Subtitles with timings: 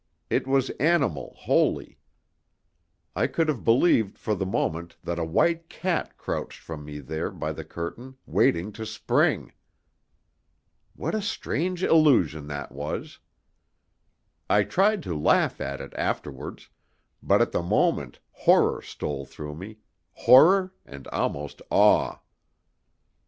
[0.31, 1.99] It was animal wholly.
[3.15, 7.29] I could have believed for the moment that a white cat crouched from me there
[7.29, 9.53] by the curtain, waiting to spring.
[10.95, 13.19] What a strange illusion that was!
[14.49, 16.69] I tried to laugh at it afterwards,
[17.21, 19.77] but at the moment horror stole through me
[20.13, 22.17] horror, and almost awe.